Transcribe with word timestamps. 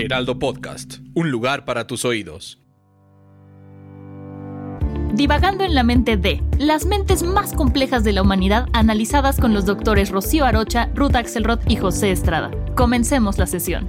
Heraldo 0.00 0.38
Podcast. 0.38 0.98
Un 1.14 1.30
lugar 1.30 1.64
para 1.64 1.86
tus 1.86 2.04
oídos. 2.04 2.58
Divagando 5.14 5.64
en 5.64 5.74
la 5.74 5.82
mente 5.82 6.16
de 6.16 6.42
las 6.58 6.86
mentes 6.86 7.22
más 7.22 7.52
complejas 7.52 8.02
de 8.02 8.12
la 8.12 8.22
humanidad 8.22 8.66
analizadas 8.72 9.38
con 9.38 9.52
los 9.52 9.66
doctores 9.66 10.10
Rocío 10.10 10.46
Arocha, 10.46 10.90
Ruth 10.94 11.16
Axelrod 11.16 11.60
y 11.68 11.76
José 11.76 12.12
Estrada. 12.12 12.50
Comencemos 12.74 13.36
la 13.36 13.46
sesión. 13.46 13.86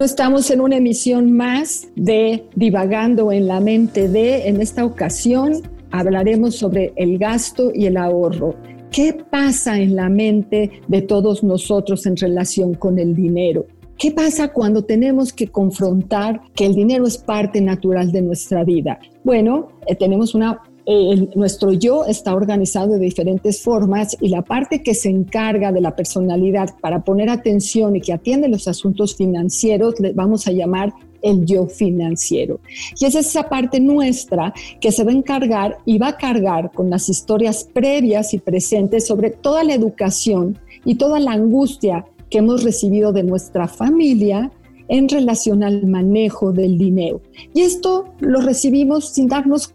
Estamos 0.00 0.50
en 0.50 0.60
una 0.60 0.76
emisión 0.76 1.32
más 1.32 1.88
de 1.94 2.44
Divagando 2.54 3.30
en 3.30 3.46
la 3.46 3.60
mente 3.60 4.08
de, 4.08 4.48
en 4.48 4.60
esta 4.60 4.84
ocasión 4.84 5.62
hablaremos 5.90 6.56
sobre 6.56 6.92
el 6.96 7.18
gasto 7.18 7.70
y 7.72 7.86
el 7.86 7.96
ahorro. 7.96 8.56
¿Qué 8.90 9.12
pasa 9.30 9.78
en 9.78 9.94
la 9.94 10.08
mente 10.08 10.82
de 10.88 11.02
todos 11.02 11.44
nosotros 11.44 12.06
en 12.06 12.16
relación 12.16 12.74
con 12.74 12.98
el 12.98 13.14
dinero? 13.14 13.66
¿Qué 13.98 14.10
pasa 14.10 14.48
cuando 14.48 14.82
tenemos 14.82 15.32
que 15.32 15.48
confrontar 15.48 16.42
que 16.54 16.66
el 16.66 16.74
dinero 16.74 17.06
es 17.06 17.16
parte 17.16 17.60
natural 17.62 18.12
de 18.12 18.20
nuestra 18.20 18.62
vida? 18.62 18.98
Bueno, 19.24 19.68
eh, 19.86 19.94
tenemos 19.94 20.34
una 20.34 20.60
eh, 20.88 21.28
nuestro 21.34 21.72
yo 21.72 22.04
está 22.04 22.32
organizado 22.32 22.92
de 22.92 23.00
diferentes 23.00 23.60
formas 23.60 24.16
y 24.20 24.28
la 24.28 24.42
parte 24.42 24.84
que 24.84 24.94
se 24.94 25.08
encarga 25.08 25.72
de 25.72 25.80
la 25.80 25.96
personalidad 25.96 26.76
para 26.80 27.02
poner 27.02 27.28
atención 27.28 27.96
y 27.96 28.00
que 28.00 28.12
atiende 28.12 28.48
los 28.48 28.68
asuntos 28.68 29.16
financieros, 29.16 29.98
le 29.98 30.12
vamos 30.12 30.46
a 30.46 30.52
llamar 30.52 30.94
el 31.22 31.44
yo 31.44 31.66
financiero. 31.66 32.60
Y 33.00 33.04
es 33.04 33.16
esa 33.16 33.48
parte 33.48 33.80
nuestra 33.80 34.54
que 34.80 34.92
se 34.92 35.02
va 35.02 35.10
a 35.10 35.14
encargar 35.14 35.78
y 35.84 35.98
va 35.98 36.08
a 36.08 36.16
cargar 36.16 36.70
con 36.70 36.88
las 36.88 37.08
historias 37.08 37.68
previas 37.72 38.32
y 38.32 38.38
presentes 38.38 39.08
sobre 39.08 39.30
toda 39.30 39.64
la 39.64 39.74
educación 39.74 40.56
y 40.84 40.94
toda 40.94 41.18
la 41.18 41.32
angustia 41.32 42.04
hemos 42.36 42.62
recibido 42.62 43.12
de 43.12 43.22
nuestra 43.22 43.68
familia 43.68 44.50
en 44.88 45.08
relación 45.08 45.64
al 45.64 45.86
manejo 45.86 46.52
del 46.52 46.78
dinero. 46.78 47.20
Y 47.54 47.62
esto 47.62 48.04
lo 48.20 48.40
recibimos 48.40 49.08
sin 49.08 49.28
darnos 49.28 49.74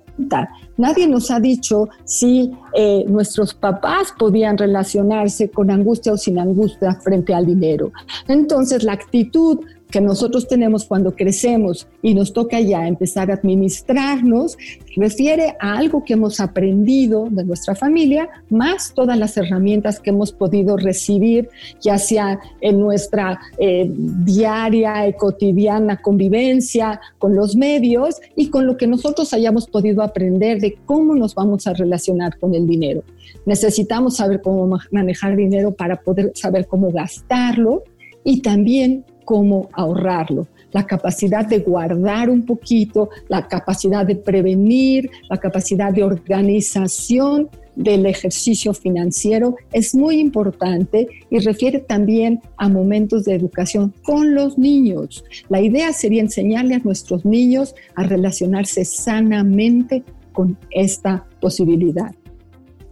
Nadie 0.78 1.08
nos 1.08 1.32
ha 1.32 1.40
dicho 1.40 1.90
si 2.06 2.52
eh, 2.74 3.06
nuestros 3.08 3.54
papás 3.54 4.14
podían 4.18 4.58
relacionarse 4.58 5.50
con 5.50 5.72
angustia 5.72 6.14
o 6.14 6.18
sin 6.18 6.40
angustia 6.40 6.96
frente 6.96 7.34
al 7.34 7.46
dinero. 7.46 7.92
Entonces, 8.28 8.84
la 8.84 8.94
actitud 8.94 9.60
que 9.92 10.02
nosotros 10.02 10.48
tenemos 10.48 10.86
cuando 10.86 11.16
crecemos 11.16 11.88
y 12.02 12.14
nos 12.14 12.34
toca 12.34 12.60
ya 12.60 12.88
empezar 12.88 13.30
a 13.30 13.36
administrarnos, 13.36 14.58
refiere 14.96 15.56
a 15.60 15.78
algo 15.78 16.04
que 16.04 16.14
hemos 16.14 16.40
aprendido 16.40 17.28
de 17.30 17.44
nuestra 17.44 17.76
familia, 17.76 18.30
más 18.50 18.94
todas 18.94 19.18
las 19.18 19.38
herramientas 19.38 20.00
que 20.00 20.10
hemos 20.10 20.32
podido 20.32 20.78
recibir, 20.78 21.50
ya 21.82 21.98
sea 21.98 22.40
en 22.62 22.80
nuestra 22.80 23.40
eh, 23.58 23.92
diaria 23.92 25.08
y 25.08 25.14
cotidiana 25.14 25.98
convivencia 25.98 27.00
con 27.20 27.36
los 27.36 27.56
medios 27.56 28.20
y 28.36 28.50
con 28.50 28.66
lo 28.66 28.78
que 28.78 28.88
nosotros 28.88 29.34
hayamos 29.34 29.68
podido 29.68 30.02
aprender 30.02 30.60
de 30.60 30.78
cómo 30.86 31.16
nos 31.16 31.36
vamos 31.36 31.68
a 31.68 31.74
relacionar 31.74 32.40
con 32.40 32.56
el 32.56 32.66
dinero. 32.66 33.04
Necesitamos 33.46 34.18
saber 34.18 34.42
cómo 34.42 34.80
manejar 34.92 35.36
dinero 35.36 35.72
para 35.74 35.98
poder 35.98 36.32
saber 36.36 36.68
cómo 36.68 36.92
gastarlo 36.92 37.84
y 38.24 38.42
también 38.42 39.04
cómo 39.26 39.70
ahorrarlo, 39.74 40.48
la 40.72 40.86
capacidad 40.86 41.46
de 41.46 41.60
guardar 41.60 42.30
un 42.30 42.46
poquito, 42.46 43.10
la 43.28 43.48
capacidad 43.48 44.06
de 44.06 44.16
prevenir, 44.16 45.10
la 45.30 45.38
capacidad 45.38 45.92
de 45.92 46.04
organización 46.04 47.50
del 47.76 48.06
ejercicio 48.06 48.74
financiero 48.74 49.56
es 49.72 49.96
muy 49.96 50.20
importante 50.20 51.08
y 51.30 51.40
refiere 51.40 51.80
también 51.80 52.42
a 52.58 52.70
momentos 52.70 53.26
de 53.26 53.36
educación 53.36 53.94
con 54.04 54.36
los 54.36 54.58
niños. 54.58 55.24
La 55.50 55.62
idea 55.62 55.94
sería 55.94 56.22
enseñarle 56.22 56.76
a 56.76 56.80
nuestros 56.80 57.26
niños 57.26 57.76
a 57.96 58.04
relacionarse 58.04 58.86
sanamente 58.86 60.04
con 60.34 60.58
esta 60.72 61.26
posibilidad. 61.40 62.14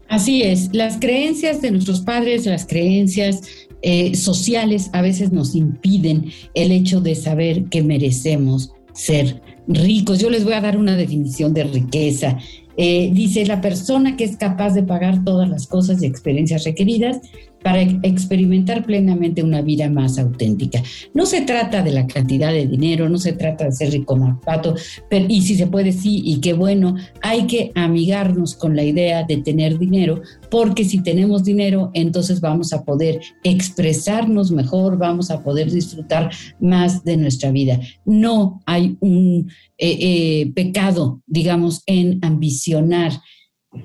Así 0.07 0.41
es, 0.41 0.73
las 0.73 0.97
creencias 0.97 1.61
de 1.61 1.71
nuestros 1.71 2.01
padres, 2.01 2.45
las 2.47 2.65
creencias 2.65 3.41
eh, 3.81 4.15
sociales 4.15 4.89
a 4.93 5.01
veces 5.01 5.31
nos 5.31 5.55
impiden 5.55 6.31
el 6.53 6.71
hecho 6.71 7.01
de 7.01 7.15
saber 7.15 7.65
que 7.65 7.81
merecemos 7.81 8.73
ser 8.93 9.41
ricos. 9.67 10.19
Yo 10.19 10.29
les 10.29 10.43
voy 10.43 10.53
a 10.53 10.61
dar 10.61 10.77
una 10.77 10.95
definición 10.95 11.53
de 11.53 11.63
riqueza. 11.63 12.37
Eh, 12.77 13.11
dice, 13.13 13.45
la 13.45 13.61
persona 13.61 14.15
que 14.15 14.23
es 14.23 14.37
capaz 14.37 14.73
de 14.73 14.83
pagar 14.83 15.23
todas 15.23 15.49
las 15.49 15.67
cosas 15.67 16.01
y 16.01 16.05
experiencias 16.05 16.63
requeridas 16.63 17.19
para 17.63 17.81
experimentar 17.81 18.85
plenamente 18.85 19.43
una 19.43 19.61
vida 19.61 19.89
más 19.89 20.17
auténtica. 20.17 20.81
No 21.13 21.25
se 21.25 21.41
trata 21.41 21.81
de 21.83 21.91
la 21.91 22.07
cantidad 22.07 22.51
de 22.51 22.67
dinero, 22.67 23.09
no 23.09 23.17
se 23.17 23.33
trata 23.33 23.65
de 23.65 23.71
ser 23.71 23.91
rico 23.91 24.17
pato, 24.43 24.75
pero, 25.09 25.25
y 25.27 25.41
si 25.41 25.55
se 25.55 25.67
puede, 25.67 25.91
sí, 25.91 26.21
y 26.23 26.39
qué 26.39 26.53
bueno, 26.53 26.95
hay 27.21 27.47
que 27.47 27.71
amigarnos 27.75 28.55
con 28.55 28.75
la 28.75 28.83
idea 28.83 29.23
de 29.23 29.37
tener 29.37 29.77
dinero, 29.77 30.21
porque 30.49 30.83
si 30.83 31.01
tenemos 31.01 31.43
dinero, 31.43 31.91
entonces 31.93 32.41
vamos 32.41 32.73
a 32.73 32.83
poder 32.83 33.19
expresarnos 33.43 34.51
mejor, 34.51 34.97
vamos 34.97 35.31
a 35.31 35.43
poder 35.43 35.71
disfrutar 35.71 36.31
más 36.59 37.03
de 37.03 37.17
nuestra 37.17 37.51
vida. 37.51 37.79
No 38.05 38.61
hay 38.65 38.97
un 38.99 39.49
eh, 39.77 39.97
eh, 39.99 40.51
pecado, 40.53 41.21
digamos, 41.27 41.83
en 41.85 42.19
ambicionar 42.21 43.13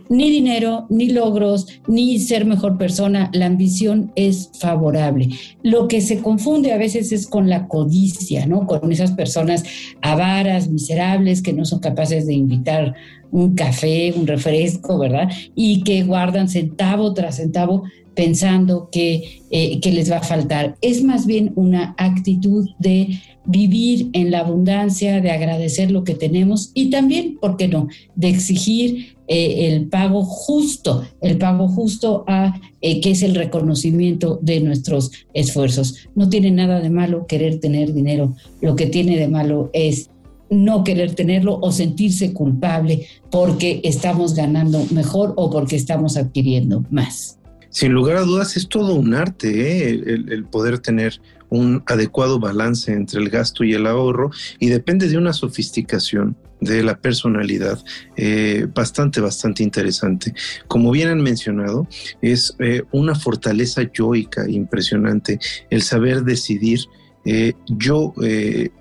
ni 0.08 0.30
dinero, 0.30 0.86
ni 0.90 1.10
logros, 1.10 1.66
ni 1.86 2.18
ser 2.18 2.44
mejor 2.44 2.78
persona. 2.78 3.30
La 3.32 3.46
ambición 3.46 4.12
es 4.16 4.50
favorable. 4.58 5.28
Lo 5.62 5.88
que 5.88 6.00
se 6.00 6.18
confunde 6.18 6.72
a 6.72 6.78
veces 6.78 7.12
es 7.12 7.26
con 7.26 7.48
la 7.48 7.68
codicia, 7.68 8.46
¿no? 8.46 8.66
Con 8.66 8.90
esas 8.92 9.12
personas 9.12 9.64
avaras, 10.00 10.68
miserables, 10.68 11.42
que 11.42 11.52
no 11.52 11.64
son 11.64 11.80
capaces 11.80 12.26
de 12.26 12.34
invitar 12.34 12.94
un 13.30 13.54
café, 13.54 14.12
un 14.16 14.26
refresco, 14.26 14.98
¿verdad? 14.98 15.28
Y 15.54 15.82
que 15.82 16.04
guardan 16.04 16.48
centavo 16.48 17.12
tras 17.14 17.36
centavo 17.36 17.84
pensando 18.14 18.88
que, 18.92 19.42
eh, 19.50 19.80
que 19.80 19.90
les 19.90 20.10
va 20.10 20.18
a 20.18 20.22
faltar. 20.22 20.76
Es 20.80 21.02
más 21.02 21.26
bien 21.26 21.52
una 21.56 21.94
actitud 21.98 22.68
de 22.78 23.20
vivir 23.44 24.08
en 24.12 24.30
la 24.30 24.40
abundancia, 24.40 25.20
de 25.20 25.30
agradecer 25.30 25.90
lo 25.90 26.04
que 26.04 26.14
tenemos 26.14 26.70
y 26.74 26.90
también, 26.90 27.36
¿por 27.40 27.56
qué 27.56 27.68
no?, 27.68 27.88
de 28.14 28.28
exigir 28.28 29.13
eh, 29.26 29.68
el 29.68 29.88
pago 29.88 30.22
justo, 30.24 31.04
el 31.20 31.38
pago 31.38 31.68
justo 31.68 32.24
a 32.26 32.60
eh, 32.80 33.00
que 33.00 33.12
es 33.12 33.22
el 33.22 33.34
reconocimiento 33.34 34.38
de 34.42 34.60
nuestros 34.60 35.10
esfuerzos. 35.32 36.08
No 36.14 36.28
tiene 36.28 36.50
nada 36.50 36.80
de 36.80 36.90
malo 36.90 37.26
querer 37.26 37.60
tener 37.60 37.94
dinero, 37.94 38.36
lo 38.60 38.76
que 38.76 38.86
tiene 38.86 39.16
de 39.16 39.28
malo 39.28 39.70
es 39.72 40.10
no 40.50 40.84
querer 40.84 41.14
tenerlo 41.14 41.58
o 41.60 41.72
sentirse 41.72 42.32
culpable 42.32 43.06
porque 43.30 43.80
estamos 43.82 44.34
ganando 44.34 44.84
mejor 44.90 45.32
o 45.36 45.50
porque 45.50 45.76
estamos 45.76 46.16
adquiriendo 46.16 46.84
más. 46.90 47.38
Sin 47.70 47.92
lugar 47.92 48.18
a 48.18 48.22
dudas 48.22 48.56
es 48.56 48.68
todo 48.68 48.94
un 48.94 49.14
arte 49.14 49.88
¿eh? 49.88 49.88
el, 49.88 50.44
poder 50.44 50.78
tener 50.78 51.20
un 51.50 51.82
adecuado 51.86 52.38
balance 52.38 52.92
entre 52.92 53.20
el 53.20 53.30
gasto 53.30 53.64
y 53.64 53.74
el 53.74 53.86
ahorro 53.86 54.30
y 54.58 54.68
depende 54.68 55.08
de 55.08 55.18
una 55.18 55.32
sofisticación 55.32 56.36
de 56.60 56.82
la 56.82 56.96
personalidad 56.96 57.78
eh, 58.16 58.66
bastante, 58.74 59.20
bastante 59.20 59.62
interesante. 59.62 60.34
Como 60.66 60.90
bien 60.90 61.08
han 61.08 61.20
mencionado, 61.20 61.86
es 62.22 62.56
eh, 62.58 62.82
una 62.92 63.14
fortaleza 63.14 63.82
yoica 63.92 64.48
impresionante 64.48 65.38
el 65.70 65.82
saber 65.82 66.24
decidir. 66.24 66.80
Eh, 67.26 67.54
yo 67.68 68.12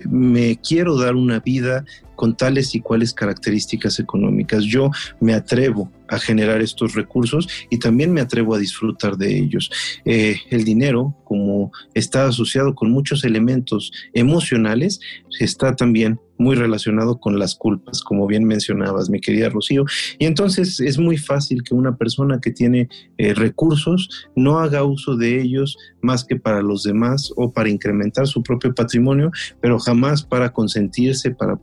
me 0.09 0.59
quiero 0.61 0.97
dar 0.97 1.15
una 1.15 1.39
vida 1.39 1.85
con 2.15 2.35
tales 2.35 2.75
y 2.75 2.81
cuales 2.81 3.13
características 3.13 3.99
económicas. 3.99 4.63
Yo 4.63 4.89
me 5.19 5.33
atrevo 5.33 5.91
a 6.07 6.19
generar 6.19 6.61
estos 6.61 6.93
recursos 6.93 7.47
y 7.69 7.79
también 7.79 8.13
me 8.13 8.21
atrevo 8.21 8.55
a 8.55 8.59
disfrutar 8.59 9.17
de 9.17 9.37
ellos. 9.37 9.71
Eh, 10.05 10.35
el 10.49 10.63
dinero, 10.63 11.15
como 11.23 11.71
está 11.93 12.27
asociado 12.27 12.75
con 12.75 12.91
muchos 12.91 13.23
elementos 13.23 13.91
emocionales, 14.13 14.99
está 15.39 15.75
también 15.75 16.19
muy 16.37 16.55
relacionado 16.55 17.19
con 17.19 17.39
las 17.39 17.55
culpas, 17.55 18.01
como 18.01 18.27
bien 18.27 18.43
mencionabas, 18.43 19.09
mi 19.09 19.21
querida 19.21 19.49
Rocío. 19.49 19.85
Y 20.19 20.25
entonces 20.25 20.79
es 20.79 20.97
muy 20.97 21.17
fácil 21.17 21.63
que 21.63 21.75
una 21.75 21.95
persona 21.95 22.39
que 22.41 22.51
tiene 22.51 22.89
eh, 23.17 23.33
recursos 23.33 24.27
no 24.35 24.59
haga 24.59 24.83
uso 24.83 25.15
de 25.15 25.41
ellos 25.41 25.77
más 26.01 26.25
que 26.25 26.35
para 26.35 26.61
los 26.61 26.83
demás 26.83 27.31
o 27.37 27.51
para 27.51 27.69
incrementar 27.69 28.27
su 28.27 28.43
propio 28.43 28.73
patrimonio, 28.73 29.31
pero 29.61 29.79
jamás 29.79 30.23
para 30.23 30.51
consentirse, 30.51 31.31
para 31.31 31.55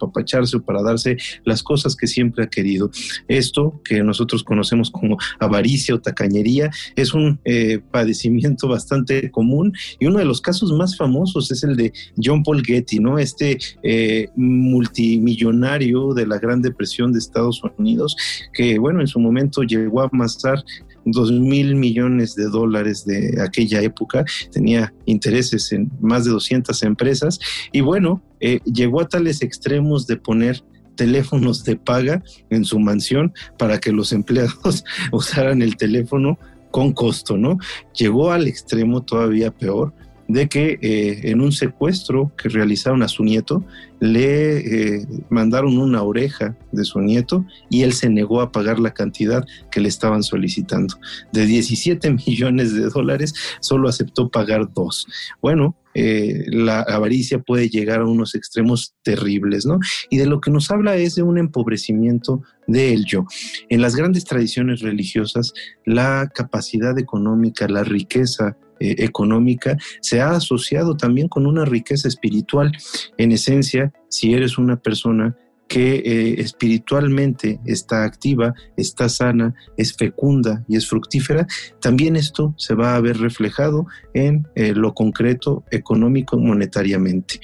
o 0.54 0.62
para 0.62 0.82
darse 0.82 1.16
las 1.44 1.62
cosas 1.62 1.96
que 1.96 2.06
siempre 2.06 2.44
ha 2.44 2.48
querido. 2.48 2.90
Esto 3.28 3.80
que 3.84 4.02
nosotros 4.02 4.42
conocemos 4.42 4.90
como 4.90 5.18
avaricia 5.38 5.94
o 5.94 6.00
tacañería 6.00 6.70
es 6.96 7.14
un 7.14 7.40
eh, 7.44 7.80
padecimiento 7.90 8.68
bastante 8.68 9.30
común 9.30 9.72
y 9.98 10.06
uno 10.06 10.18
de 10.18 10.24
los 10.24 10.40
casos 10.40 10.72
más 10.72 10.96
famosos 10.96 11.50
es 11.50 11.62
el 11.62 11.76
de 11.76 11.92
John 12.22 12.42
Paul 12.42 12.64
Getty, 12.64 13.00
¿no? 13.00 13.18
Este 13.18 13.58
eh, 13.82 14.28
multimillonario 14.36 16.14
de 16.14 16.26
la 16.26 16.38
Gran 16.38 16.62
Depresión 16.62 17.12
de 17.12 17.18
Estados 17.18 17.62
Unidos, 17.78 18.16
que 18.52 18.78
bueno, 18.78 19.00
en 19.00 19.06
su 19.06 19.20
momento 19.20 19.62
llegó 19.62 20.02
a 20.02 20.10
amasar 20.12 20.64
dos 21.04 21.32
mil 21.32 21.76
millones 21.76 22.34
de 22.34 22.44
dólares 22.44 23.04
de 23.04 23.40
aquella 23.42 23.80
época, 23.82 24.24
tenía 24.52 24.92
intereses 25.06 25.72
en 25.72 25.90
más 26.00 26.24
de 26.24 26.30
200 26.30 26.82
empresas 26.82 27.38
y 27.72 27.80
bueno, 27.80 28.22
eh, 28.40 28.60
llegó 28.64 29.00
a 29.00 29.08
tales 29.08 29.42
extremos 29.42 30.06
de 30.06 30.16
poner 30.16 30.62
teléfonos 30.96 31.64
de 31.64 31.76
paga 31.76 32.22
en 32.50 32.64
su 32.64 32.78
mansión 32.78 33.32
para 33.58 33.78
que 33.78 33.92
los 33.92 34.12
empleados 34.20 34.84
usaran 35.12 35.62
el 35.62 35.76
teléfono 35.76 36.38
con 36.70 36.92
costo, 36.92 37.36
¿no? 37.36 37.58
Llegó 37.96 38.30
al 38.30 38.46
extremo 38.46 39.02
todavía 39.02 39.50
peor 39.50 39.92
de 40.32 40.48
que 40.48 40.78
eh, 40.80 41.30
en 41.30 41.40
un 41.40 41.50
secuestro 41.50 42.32
que 42.36 42.48
realizaron 42.48 43.02
a 43.02 43.08
su 43.08 43.24
nieto, 43.24 43.64
le 43.98 44.98
eh, 44.98 45.06
mandaron 45.28 45.76
una 45.76 46.02
oreja 46.02 46.56
de 46.70 46.84
su 46.84 47.00
nieto 47.00 47.44
y 47.68 47.82
él 47.82 47.92
se 47.92 48.08
negó 48.08 48.40
a 48.40 48.52
pagar 48.52 48.78
la 48.78 48.94
cantidad 48.94 49.44
que 49.70 49.80
le 49.80 49.88
estaban 49.88 50.22
solicitando. 50.22 50.94
De 51.32 51.46
17 51.46 52.10
millones 52.26 52.74
de 52.74 52.88
dólares, 52.88 53.34
solo 53.60 53.88
aceptó 53.88 54.30
pagar 54.30 54.72
dos. 54.72 55.06
Bueno, 55.42 55.76
eh, 55.94 56.44
la 56.46 56.82
avaricia 56.82 57.40
puede 57.40 57.68
llegar 57.68 58.00
a 58.00 58.06
unos 58.06 58.36
extremos 58.36 58.94
terribles, 59.02 59.66
¿no? 59.66 59.80
Y 60.08 60.18
de 60.18 60.26
lo 60.26 60.40
que 60.40 60.52
nos 60.52 60.70
habla 60.70 60.94
es 60.96 61.16
de 61.16 61.24
un 61.24 61.36
empobrecimiento 61.38 62.42
del 62.68 63.04
yo. 63.04 63.26
En 63.68 63.82
las 63.82 63.96
grandes 63.96 64.24
tradiciones 64.24 64.80
religiosas, 64.80 65.52
la 65.84 66.30
capacidad 66.32 66.96
económica, 67.00 67.66
la 67.66 67.82
riqueza, 67.82 68.56
eh, 68.80 69.04
económica 69.04 69.76
se 70.00 70.22
ha 70.22 70.30
asociado 70.30 70.96
también 70.96 71.28
con 71.28 71.46
una 71.46 71.66
riqueza 71.66 72.08
espiritual. 72.08 72.72
En 73.18 73.30
esencia, 73.30 73.92
si 74.08 74.32
eres 74.32 74.56
una 74.56 74.76
persona 74.76 75.36
que 75.68 75.96
eh, 75.96 76.40
espiritualmente 76.40 77.60
está 77.66 78.04
activa, 78.04 78.54
está 78.76 79.08
sana, 79.08 79.54
es 79.76 79.94
fecunda 79.94 80.64
y 80.66 80.76
es 80.76 80.88
fructífera, 80.88 81.46
también 81.80 82.16
esto 82.16 82.54
se 82.56 82.74
va 82.74 82.96
a 82.96 83.00
ver 83.00 83.18
reflejado 83.18 83.86
en 84.14 84.48
eh, 84.56 84.72
lo 84.74 84.94
concreto 84.94 85.62
económico 85.70 86.38
monetariamente. 86.38 87.38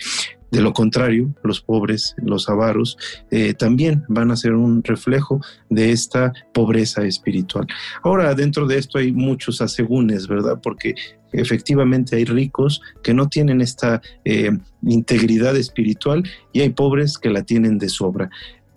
De 0.51 0.61
lo 0.63 0.73
contrario, 0.73 1.35
los 1.43 1.61
pobres, 1.61 2.15
los 2.19 2.49
avaros, 2.49 2.97
también 3.59 4.05
van 4.09 4.31
a 4.31 4.37
ser 4.37 4.55
un 4.55 4.83
reflejo 4.85 5.41
de 5.69 5.91
esta 5.91 6.33
pobreza 6.55 7.05
espiritual. 7.05 7.67
Ahora, 8.05 8.33
dentro 8.33 8.67
de 8.67 8.79
esto 8.79 8.99
hay 8.99 9.13
muchos 9.13 9.61
asegúnes, 9.61 10.29
¿verdad? 10.29 10.61
Porque 10.63 10.95
efectivamente 11.41 12.17
hay 12.17 12.25
ricos 12.25 12.81
que 13.03 13.15
no 13.15 13.29
tienen 13.29 13.61
esta 13.61 14.01
eh, 14.25 14.51
integridad 14.83 15.57
espiritual 15.57 16.25
y 16.53 16.61
hay 16.61 16.71
pobres 16.71 17.19
que 17.19 17.31
la 17.31 17.43
tienen 17.43 17.79
de 17.79 17.89
sobra. 17.89 18.31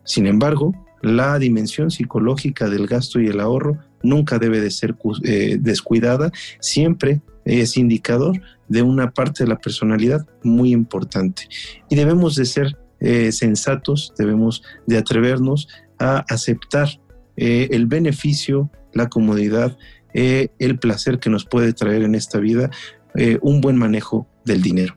Sin 0.03 0.27
embargo, 0.27 0.73
la 1.01 1.39
dimensión 1.39 1.91
psicológica 1.91 2.69
del 2.69 2.87
gasto 2.87 3.19
y 3.19 3.27
el 3.27 3.39
ahorro 3.39 3.77
nunca 4.03 4.39
debe 4.39 4.59
de 4.59 4.71
ser 4.71 4.95
eh, 5.23 5.57
descuidada, 5.59 6.31
siempre 6.59 7.21
es 7.45 7.77
indicador 7.77 8.41
de 8.67 8.81
una 8.81 9.11
parte 9.11 9.43
de 9.43 9.49
la 9.49 9.57
personalidad 9.57 10.27
muy 10.43 10.71
importante. 10.71 11.47
Y 11.89 11.95
debemos 11.95 12.35
de 12.35 12.45
ser 12.45 12.77
eh, 12.99 13.31
sensatos, 13.31 14.13
debemos 14.17 14.61
de 14.85 14.97
atrevernos 14.97 15.67
a 15.97 16.19
aceptar 16.29 16.89
el 17.41 17.87
beneficio, 17.87 18.69
la 18.93 19.07
comodidad 19.07 19.77
eh, 20.13 20.49
el 20.59 20.79
placer 20.79 21.19
que 21.19 21.29
nos 21.29 21.45
puede 21.45 21.73
traer 21.73 22.03
en 22.03 22.15
esta 22.15 22.39
vida 22.39 22.71
eh, 23.15 23.37
un 23.41 23.61
buen 23.61 23.77
manejo 23.77 24.27
del 24.45 24.61
dinero. 24.61 24.95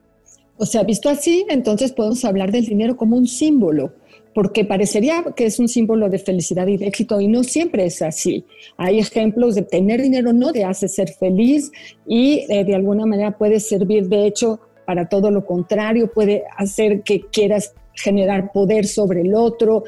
O 0.57 0.67
sea, 0.67 0.85
visto 0.85 1.09
así, 1.09 1.45
entonces 1.49 1.93
podemos 1.93 2.25
hablar 2.25 2.53
del 2.53 2.65
dinero 2.65 2.97
como 2.97 3.17
un 3.17 3.27
símbolo, 3.27 3.93
porque 4.35 4.65
parecería 4.65 5.25
que 5.37 5.47
es 5.47 5.59
un 5.59 5.69
símbolo 5.69 6.09
de 6.09 6.19
felicidad 6.19 6.67
y 6.67 6.77
de 6.77 6.87
éxito 6.87 7.21
y 7.21 7.29
no 7.29 7.43
siempre 7.43 7.85
es 7.85 8.01
así. 8.01 8.45
Hay 8.77 8.99
ejemplos 8.99 9.55
de 9.55 9.63
tener 9.63 10.01
dinero 10.01 10.33
no 10.33 10.53
te 10.53 10.65
hace 10.65 10.89
ser 10.89 11.11
feliz 11.11 11.71
y 12.07 12.45
eh, 12.49 12.65
de 12.65 12.75
alguna 12.75 13.05
manera 13.05 13.37
puede 13.37 13.61
servir, 13.61 14.09
de 14.09 14.27
hecho, 14.27 14.61
para 14.87 15.09
todo 15.09 15.31
lo 15.31 15.45
contrario, 15.45 16.11
puede 16.11 16.45
hacer 16.57 17.03
que 17.03 17.23
quieras 17.23 17.75
generar 17.95 18.53
poder 18.53 18.87
sobre 18.87 19.21
el 19.21 19.35
otro, 19.35 19.85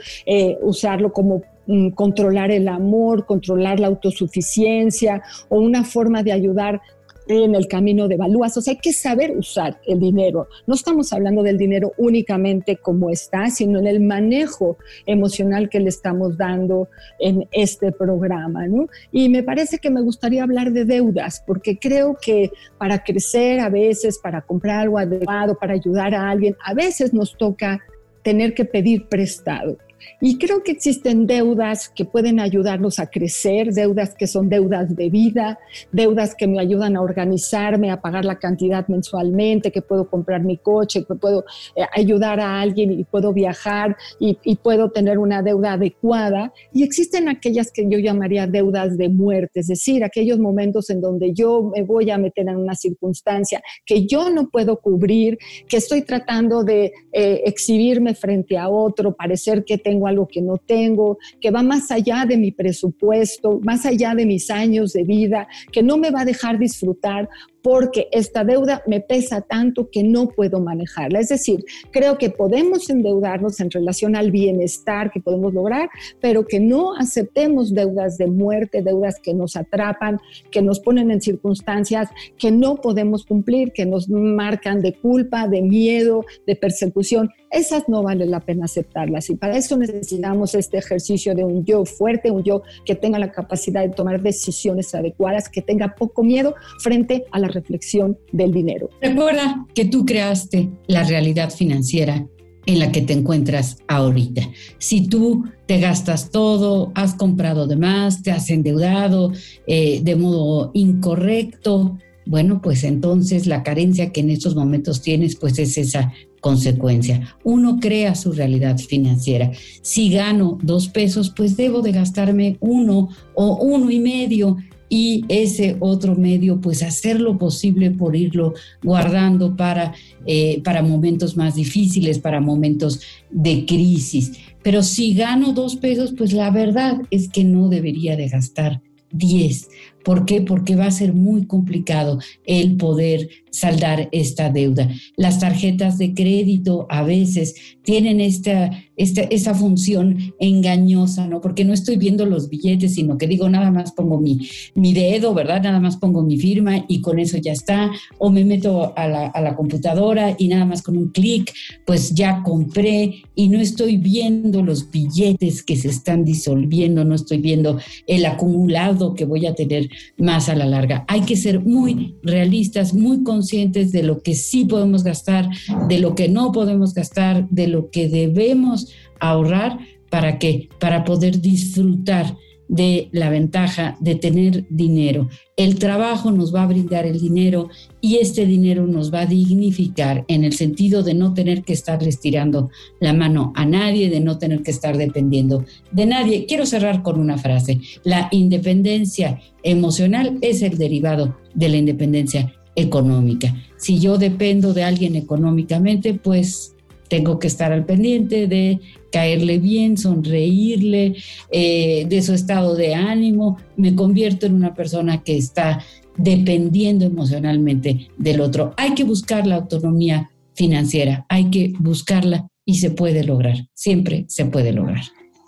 usarlo 0.61 1.13
como 1.13 1.43
Mm, 1.67 1.91
controlar 1.91 2.51
el 2.51 2.69
amor, 2.69 3.25
controlar 3.25 3.81
la 3.81 3.87
autosuficiencia 3.87 5.23
o 5.49 5.59
una 5.59 5.83
forma 5.83 6.23
de 6.23 6.33
ayudar 6.33 6.81
en 7.27 7.55
el 7.55 7.69
camino 7.69 8.07
de 8.07 8.19
valúas. 8.19 8.55
O 8.57 8.61
sea, 8.61 8.73
hay 8.73 8.81
que 8.81 8.93
saber 8.93 9.35
usar 9.37 9.81
el 9.87 9.99
dinero. 9.99 10.49
No 10.67 10.75
estamos 10.75 11.11
hablando 11.13 11.43
del 11.43 11.57
dinero 11.57 11.93
únicamente 11.97 12.77
como 12.77 13.09
está, 13.09 13.49
sino 13.49 13.79
en 13.79 13.87
el 13.87 14.01
manejo 14.01 14.77
emocional 15.07 15.71
que 15.71 15.81
le 15.81 15.89
estamos 15.89 16.37
dando 16.37 16.89
en 17.19 17.49
este 17.51 17.93
programa. 17.93 18.67
¿no? 18.67 18.89
Y 19.11 19.31
me 19.31 19.43
parece 19.43 19.79
que 19.79 19.89
me 19.89 20.03
gustaría 20.03 20.43
hablar 20.43 20.73
de 20.73 20.85
deudas, 20.85 21.43
porque 21.47 21.79
creo 21.79 22.19
que 22.21 22.51
para 22.77 23.03
crecer 23.03 23.61
a 23.61 23.71
veces, 23.71 24.19
para 24.19 24.43
comprar 24.43 24.81
algo 24.81 24.99
adecuado, 24.99 25.57
para 25.59 25.73
ayudar 25.73 26.15
a 26.15 26.29
alguien, 26.29 26.57
a 26.63 26.75
veces 26.75 27.15
nos 27.15 27.37
toca 27.39 27.81
tener 28.23 28.55
que 28.55 28.65
pedir 28.67 29.07
prestado. 29.07 29.79
Y 30.21 30.39
creo 30.39 30.63
que 30.63 30.73
existen 30.73 31.27
deudas 31.27 31.89
que 31.89 32.05
pueden 32.05 32.41
ayudarnos 32.41 32.99
a 32.99 33.07
crecer, 33.09 33.73
deudas 33.73 34.15
que 34.15 34.27
son 34.27 34.49
deudas 34.49 34.95
de 34.95 35.11
vida, 35.11 35.59
deudas 35.93 36.35
que 36.35 36.47
me 36.47 36.61
ayudan 36.61 36.97
a 36.97 37.03
organizarme, 37.03 37.91
a 37.91 38.01
pagar 38.01 38.25
la 38.25 38.39
cantidad 38.39 38.87
mensualmente, 38.89 39.71
que 39.71 39.83
puedo 39.83 40.09
comprar 40.09 40.43
mi 40.43 40.57
coche, 40.57 41.05
que 41.05 41.15
puedo 41.15 41.45
eh, 41.77 41.83
ayudar 41.93 42.41
a 42.41 42.61
alguien 42.61 42.93
y 42.93 43.05
puedo 43.05 43.33
viajar 43.33 43.97
y, 44.19 44.39
y, 44.45 44.57
puedo 44.57 44.91
tener 44.91 45.19
una 45.19 45.43
deuda 45.43 45.75
adecuada. 45.75 46.53
Y 46.73 46.83
existen 46.83 47.29
aquellas 47.29 47.71
que 47.71 47.87
yo 47.89 47.99
llamaría 47.99 48.47
deudas 48.47 48.97
de 48.97 49.09
muerte, 49.09 49.61
es 49.61 49.67
decir, 49.67 50.05
aquellos 50.05 50.39
momentos 50.39 50.91
en 50.91 51.01
donde 51.01 51.33
yo 51.33 51.71
me 51.75 51.83
voy 51.83 52.11
a 52.11 52.19
meter 52.19 52.49
en 52.49 52.57
una 52.57 52.75
circunstancia 52.75 53.63
que 53.85 54.07
yo 54.07 54.31
no 54.31 54.49
puedo 54.49 54.81
cubrir, 54.81 55.39
que 55.69 55.77
estoy 55.77 56.03
tratando 56.03 56.65
de 56.65 56.93
eh, 57.13 57.43
exhibirme 57.45 58.15
frente 58.15 58.57
a 58.57 58.69
otro, 58.69 59.15
parecer 59.15 59.65
que 59.65 59.79
tengo 59.79 59.94
algo 60.07 60.27
que 60.27 60.43
no 60.43 60.57
tengo, 60.59 61.19
que 61.41 61.51
va 61.51 61.63
más 61.63 61.91
allá 61.91 62.25
de 62.27 62.37
mi 62.37 62.53
presupuesto, 62.53 63.61
más 63.63 63.87
allá 63.87 64.15
de 64.15 64.27
mis 64.27 64.51
años 64.51 64.93
de 64.93 65.05
vida, 65.05 65.47
que 65.73 65.83
no 65.83 65.97
me 65.97 66.11
va 66.11 66.23
a 66.23 66.25
dejar 66.25 66.59
disfrutar 66.59 67.29
porque 67.65 68.09
esta 68.13 68.45
deuda 68.45 68.83
me 68.87 69.01
pesa 69.01 69.41
tanto 69.41 69.89
que 69.91 70.03
no 70.03 70.29
puedo 70.29 70.61
manejarla. 70.61 71.19
Es 71.19 71.31
decir, 71.31 71.65
creo 71.91 72.19
que 72.19 72.29
podemos 72.29 72.91
endeudarnos 72.91 73.59
en 73.59 73.71
relación 73.71 74.17
al 74.17 74.31
bienestar 74.31 75.11
que 75.11 75.19
podemos 75.19 75.55
lograr, 75.55 75.89
pero 76.21 76.47
que 76.47 76.61
no 76.61 76.95
aceptemos 76.95 77.73
deudas 77.73 78.19
de 78.19 78.27
muerte, 78.27 78.83
deudas 78.83 79.19
que 79.19 79.33
nos 79.33 79.57
atrapan, 79.57 80.21
que 80.51 80.61
nos 80.61 80.79
ponen 80.79 81.11
en 81.11 81.23
circunstancias 81.23 82.11
que 82.37 82.51
no 82.51 82.77
podemos 82.77 83.25
cumplir, 83.25 83.73
que 83.73 83.87
nos 83.87 84.11
marcan 84.11 84.83
de 84.83 84.93
culpa, 84.93 85.49
de 85.49 85.63
miedo, 85.63 86.27
de 86.47 86.57
persecución. 86.57 87.31
Esas 87.51 87.89
no 87.89 88.03
vale 88.03 88.27
la 88.27 88.41
pena 88.41 88.67
aceptarlas 88.67 89.31
y 89.31 89.37
para 89.37 89.57
eso 89.57 89.79
necesitamos 89.79 90.55
este 90.55 90.77
ejercicio 90.77 91.35
de 91.35 91.45
un 91.45 91.65
yo 91.65 91.87
fuerte, 91.87 92.31
un 92.31 92.43
yo 92.43 92.63
que 92.85 92.95
tenga 92.95 93.19
la 93.19 93.33
capacidad 93.33 93.81
de 93.83 93.95
tomar 93.95 94.21
decisiones 94.21 94.95
adecuadas, 94.95 95.49
que 95.49 95.63
tenga 95.63 95.95
poco 95.95 96.23
miedo 96.23 96.57
frente 96.81 97.25
a 97.31 97.39
la 97.39 97.54
reflexión 97.55 98.19
del 98.33 98.53
dinero. 98.53 98.91
Recuerda 99.01 99.67
que 99.75 99.87
tú 99.87 100.05
creaste 100.05 100.71
la 100.87 101.05
realidad 101.05 101.51
financiera 101.51 102.27
en 102.67 102.79
la 102.79 102.93
que 102.93 103.03
te 103.03 103.13
encuentras 103.13 103.79
ahorita. 103.89 104.43
Si 104.79 105.07
tú 105.07 105.45
te 105.67 105.81
gastas 105.81 106.31
todo, 106.31 106.93
has 106.95 107.15
comprado 107.15 107.67
de 107.67 107.77
más, 107.77 108.23
te 108.23 108.31
has 108.31 108.51
endeudado 108.51 109.33
eh, 109.67 110.01
de 110.03 110.17
modo 110.17 110.71
incorrecto, 110.75 111.99
bueno, 112.27 112.61
pues 112.63 112.85
entonces 112.85 113.47
la 113.47 113.63
carencia 113.63 114.11
que 114.11 114.21
en 114.21 114.31
estos 114.31 114.55
momentos 114.55 115.03
tienes, 115.03 115.37
pues 115.37 115.59
es 115.59 115.77
esa 115.77 116.13
consecuencia. 116.41 117.37
Uno 117.45 117.79
crea 117.81 118.15
su 118.15 118.33
realidad 118.33 118.79
financiera. 118.79 119.51
Si 119.83 120.11
gano 120.11 120.59
dos 120.63 120.89
pesos, 120.89 121.33
pues 121.35 121.57
debo 121.57 121.83
de 121.83 121.93
gastarme 121.93 122.57
uno 122.61 123.09
o 123.35 123.57
uno 123.57 123.91
y 123.91 124.01
medio 124.01 124.57
y 124.89 125.25
ese 125.29 125.77
otro 125.81 126.15
medio, 126.15 126.61
pues 126.61 126.83
hacer 126.83 127.21
lo 127.21 127.39
posible 127.39 127.91
por 127.91 128.17
irlo 128.17 128.55
guardando 128.83 129.57
para, 129.57 129.95
eh, 130.27 130.61
para 130.63 130.83
momentos 130.83 131.37
más 131.37 131.55
difíciles, 131.55 132.19
para 132.19 132.41
momentos 132.41 133.01
de 133.31 133.65
crisis. 133.67 134.33
Pero 134.63 134.83
si 134.83 135.15
gano 135.15 135.53
dos 135.53 135.77
pesos, 135.77 136.15
pues 136.17 136.33
la 136.33 136.51
verdad 136.51 136.99
es 137.11 137.29
que 137.29 137.45
no 137.45 137.69
debería 137.69 138.17
de 138.17 138.29
gastar 138.29 138.83
10. 139.13 139.69
¿Por 140.05 140.27
qué? 140.27 140.43
Porque 140.43 140.77
va 140.77 140.87
a 140.87 140.91
ser 140.91 141.15
muy 141.15 141.47
complicado 141.47 142.19
el 142.45 142.77
poder 142.77 143.29
saldar 143.55 144.09
esta 144.11 144.51
deuda. 144.51 144.91
Las 145.17 145.39
tarjetas 145.39 145.97
de 145.97 146.13
crédito 146.13 146.87
a 146.91 147.05
veces 147.05 147.55
tienen 147.85 148.21
esta, 148.21 148.71
esta, 148.97 149.55
función 149.55 150.35
engañosa, 150.41 151.29
¿no? 151.29 151.41
Porque 151.41 151.65
no 151.65 151.73
estoy 151.73 151.97
viendo 151.97 152.27
los 152.27 152.49
billetes, 152.49 152.95
sino 152.95 153.17
que 153.17 153.29
digo, 153.29 153.49
nada 153.49 153.71
más 153.71 153.93
pongo 153.93 154.21
mi, 154.21 154.49
mi 154.75 154.93
dedo, 154.93 155.35
¿verdad? 155.35 155.63
Nada 155.63 155.79
más 155.79 155.97
pongo 155.99 156.23
mi 156.23 156.39
firma 156.39 156.85
y 156.89 157.01
con 157.01 157.19
eso 157.21 157.37
ya 157.39 157.53
está. 157.53 157.93
O 158.19 158.31
me 158.31 158.45
meto 158.45 158.93
a 158.97 159.07
la, 159.07 159.27
a 159.27 159.41
la 159.41 159.55
computadora 159.55 160.35
y 160.37 160.49
nada 160.49 160.65
más 160.65 160.83
con 160.83 160.97
un 160.97 161.11
clic, 161.11 161.53
pues 161.87 162.13
ya 162.15 162.43
compré 162.43 163.23
y 163.37 163.49
no 163.49 163.61
estoy 163.61 163.99
viendo 163.99 164.63
los 164.63 164.91
billetes 164.91 165.63
que 165.63 165.77
se 165.77 165.89
están 165.89 166.25
disolviendo, 166.25 167.05
no 167.05 167.15
estoy 167.15 167.39
viendo 167.39 167.79
el 168.07 168.27
acumulado 168.27 169.15
que 169.15 169.27
voy 169.27 169.47
a 169.47 169.55
tener 169.55 169.91
más 170.17 170.49
a 170.49 170.55
la 170.55 170.67
larga. 170.67 171.05
Hay 171.09 171.23
que 171.23 171.37
ser 171.37 171.61
muy 171.61 172.17
realistas, 172.23 172.95
muy 172.95 173.23
conscientes 173.23 173.93
de 173.93 174.03
lo 174.03 174.21
que 174.21 174.35
sí 174.35 174.65
podemos 174.65 175.05
gastar, 175.05 175.49
de 175.89 175.99
lo 175.99 176.15
que 176.15 176.29
no 176.29 176.53
podemos 176.53 176.95
gastar, 176.95 177.49
de 177.51 177.69
lo 177.69 177.91
que 177.91 178.09
debemos 178.09 178.93
ahorrar 179.21 179.79
para 180.11 180.39
que 180.39 180.69
para 180.79 181.05
poder 181.05 181.41
disfrutar 181.41 182.37
de 182.69 183.09
la 183.13 183.31
ventaja 183.31 183.97
de 184.01 184.15
tener 184.15 184.67
dinero. 184.71 185.29
El 185.57 185.79
trabajo 185.79 186.33
nos 186.33 186.55
va 186.55 186.63
a 186.63 186.67
brindar 186.67 187.07
el 187.07 187.21
dinero 187.21 187.69
y 188.01 188.17
este 188.17 188.47
dinero 188.47 188.87
nos 188.87 189.13
va 189.13 189.21
a 189.21 189.27
dignificar 189.27 190.25
en 190.29 190.45
el 190.45 190.53
sentido 190.53 191.03
de 191.03 191.15
no 191.15 191.35
tener 191.35 191.63
que 191.63 191.73
estarle 191.73 192.11
tirando 192.13 192.71
la 193.01 193.13
mano 193.13 193.53
a 193.55 193.65
nadie, 193.65 194.11
de 194.11 194.21
no 194.21 194.39
tener 194.39 194.63
que 194.63 194.71
estar 194.71 194.97
dependiendo 194.97 195.65
de 195.93 196.07
nadie. 196.07 196.47
Quiero 196.47 196.67
cerrar 196.67 197.03
con 197.03 197.21
una 197.21 197.39
frase. 197.39 197.81
La 198.03 198.29
independencia 198.31 199.41
emocional 199.63 200.39
es 200.41 200.63
el 200.63 200.79
derivado 200.79 201.37
de 201.55 201.69
la 201.69 201.77
independencia 201.77 202.53
económica. 202.77 203.55
Si 203.77 204.01
yo 204.01 204.19
dependo 204.19 204.75
de 204.75 204.83
alguien 204.83 205.15
económicamente, 205.15 206.15
pues 206.15 206.75
tengo 207.09 207.39
que 207.39 207.47
estar 207.47 207.73
al 207.73 207.85
pendiente 207.85 208.47
de 208.47 208.81
caerle 209.13 209.59
bien, 209.59 209.97
sonreírle, 209.97 211.17
eh, 211.51 212.07
de 212.09 212.23
su 212.23 212.35
estado 212.35 212.75
de 212.75 212.95
ánimo, 212.95 213.59
me 213.77 213.95
convierto 213.95 214.47
en 214.47 214.55
una 214.55 214.75
persona 214.75 215.23
que 215.23 215.37
está 215.37 215.81
dependiendo 216.17 217.05
emocionalmente 217.05 218.09
del 218.17 218.41
otro. 218.41 218.75
Hay 218.77 218.95
que 218.95 219.05
buscar 219.05 219.47
la 219.47 219.57
autonomía 219.57 220.31
financiera, 220.55 221.27
hay 221.29 221.51
que 221.51 221.73
buscarla 221.79 222.49
y 222.65 222.77
se 222.77 222.91
puede 222.91 223.25
lograr, 223.25 223.69
siempre 223.75 224.25
se 224.29 224.47
puede 224.47 224.73
lograr. 224.73 225.03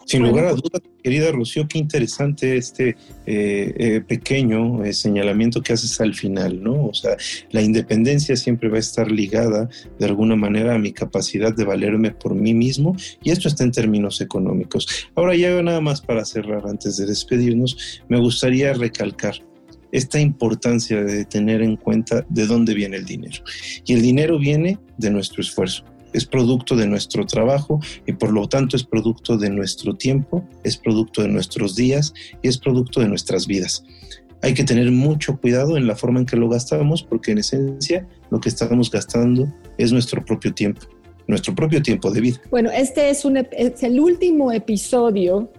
Sin 0.06 0.22
lugar 0.22 0.44
a 0.44 0.52
dudas, 0.52 0.80
querida 1.02 1.32
Rocío, 1.32 1.66
qué 1.66 1.78
interesante 1.78 2.56
este 2.56 2.90
eh, 3.26 3.74
eh, 3.76 4.00
pequeño 4.06 4.84
eh, 4.84 4.92
señalamiento 4.92 5.62
que 5.62 5.72
haces 5.72 6.00
al 6.00 6.14
final, 6.14 6.62
¿no? 6.62 6.86
O 6.86 6.94
sea, 6.94 7.16
la 7.50 7.60
independencia 7.60 8.36
siempre 8.36 8.68
va 8.68 8.76
a 8.76 8.80
estar 8.80 9.10
ligada 9.10 9.68
de 9.98 10.06
alguna 10.06 10.36
manera 10.36 10.76
a 10.76 10.78
mi 10.78 10.92
capacidad 10.92 11.52
de 11.52 11.64
valerme 11.64 12.12
por 12.12 12.36
mí 12.36 12.54
mismo 12.54 12.94
y 13.20 13.32
esto 13.32 13.48
está 13.48 13.64
en 13.64 13.72
términos 13.72 14.20
económicos. 14.20 15.08
Ahora 15.16 15.34
ya 15.34 15.60
nada 15.60 15.80
más 15.80 16.02
para 16.02 16.24
cerrar, 16.24 16.68
antes 16.68 16.96
de 16.98 17.06
despedirnos, 17.06 18.00
me 18.08 18.20
gustaría 18.20 18.74
recalcar 18.74 19.34
esta 19.90 20.20
importancia 20.20 21.02
de 21.02 21.24
tener 21.24 21.62
en 21.62 21.74
cuenta 21.74 22.24
de 22.28 22.46
dónde 22.46 22.74
viene 22.74 22.98
el 22.98 23.06
dinero. 23.06 23.42
Y 23.84 23.94
el 23.94 24.02
dinero 24.02 24.38
viene 24.38 24.78
de 24.98 25.10
nuestro 25.10 25.42
esfuerzo 25.42 25.84
es 26.16 26.24
producto 26.24 26.74
de 26.76 26.86
nuestro 26.86 27.26
trabajo 27.26 27.78
y 28.06 28.12
por 28.12 28.32
lo 28.32 28.48
tanto 28.48 28.74
es 28.74 28.84
producto 28.84 29.36
de 29.36 29.50
nuestro 29.50 29.94
tiempo, 29.94 30.42
es 30.64 30.78
producto 30.78 31.20
de 31.20 31.28
nuestros 31.28 31.76
días 31.76 32.14
y 32.42 32.48
es 32.48 32.56
producto 32.56 33.00
de 33.00 33.08
nuestras 33.08 33.46
vidas. 33.46 33.84
Hay 34.40 34.54
que 34.54 34.64
tener 34.64 34.90
mucho 34.90 35.38
cuidado 35.38 35.76
en 35.76 35.86
la 35.86 35.94
forma 35.94 36.20
en 36.20 36.26
que 36.26 36.36
lo 36.36 36.48
gastamos 36.48 37.02
porque 37.02 37.32
en 37.32 37.38
esencia 37.38 38.08
lo 38.30 38.40
que 38.40 38.48
estamos 38.48 38.90
gastando 38.90 39.46
es 39.76 39.92
nuestro 39.92 40.24
propio 40.24 40.54
tiempo, 40.54 40.86
nuestro 41.26 41.54
propio 41.54 41.82
tiempo 41.82 42.10
de 42.10 42.20
vida. 42.22 42.40
Bueno, 42.50 42.70
este 42.70 43.10
es, 43.10 43.26
un, 43.26 43.36
es 43.36 43.82
el 43.82 44.00
último 44.00 44.52
episodio 44.52 45.50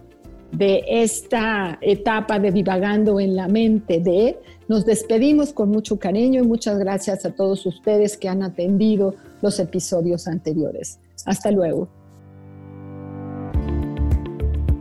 de 0.50 0.82
esta 0.88 1.78
etapa 1.82 2.40
de 2.40 2.50
divagando 2.50 3.20
en 3.20 3.36
la 3.36 3.46
mente 3.46 4.00
de 4.00 4.38
nos 4.66 4.84
despedimos 4.84 5.52
con 5.52 5.68
mucho 5.68 5.98
cariño 5.98 6.42
y 6.42 6.46
muchas 6.46 6.78
gracias 6.78 7.24
a 7.24 7.30
todos 7.30 7.64
ustedes 7.64 8.16
que 8.16 8.28
han 8.28 8.42
atendido 8.42 9.14
los 9.42 9.58
episodios 9.58 10.28
anteriores. 10.28 10.98
Hasta 11.26 11.50
luego. 11.50 11.88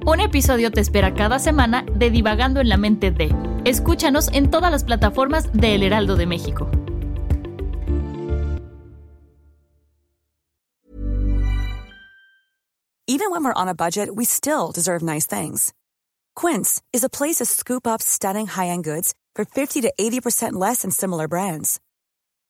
Un 0.05 0.21
episodio 0.21 0.71
te 0.71 0.79
espera 0.79 1.13
cada 1.13 1.37
semana 1.37 1.85
de 1.93 2.09
Divagando 2.09 2.61
en 2.61 2.69
la 2.69 2.77
mente 2.77 3.11
de. 3.11 3.29
Escúchanos 3.65 4.29
en 4.31 4.49
todas 4.49 4.71
las 4.71 4.85
plataformas 4.85 5.51
de 5.51 5.75
El 5.75 5.83
Heraldo 5.83 6.15
de 6.15 6.25
México. 6.25 6.69
Even 13.09 13.31
when 13.31 13.43
we're 13.43 13.53
on 13.53 13.67
a 13.67 13.73
budget, 13.73 14.15
we 14.15 14.25
still 14.25 14.71
deserve 14.71 15.01
nice 15.01 15.25
things. 15.25 15.73
Quince 16.35 16.81
is 16.93 17.03
a 17.03 17.09
place 17.09 17.37
to 17.37 17.45
scoop 17.45 17.87
up 17.87 18.01
stunning 18.01 18.47
high-end 18.47 18.83
goods 18.83 19.13
for 19.35 19.43
50 19.43 19.81
to 19.81 19.93
80% 19.99 20.53
less 20.53 20.83
than 20.83 20.91
similar 20.91 21.27
brands. 21.27 21.79